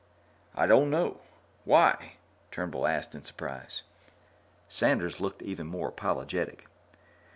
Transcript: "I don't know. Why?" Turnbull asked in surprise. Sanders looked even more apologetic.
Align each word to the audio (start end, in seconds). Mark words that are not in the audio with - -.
"I 0.55 0.65
don't 0.65 0.89
know. 0.89 1.21
Why?" 1.63 2.13
Turnbull 2.49 2.87
asked 2.87 3.13
in 3.13 3.23
surprise. 3.23 3.83
Sanders 4.67 5.19
looked 5.19 5.43
even 5.43 5.67
more 5.67 5.89
apologetic. 5.89 6.65